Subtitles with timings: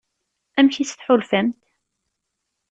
[0.59, 1.61] Amek i s-tḥulfamt?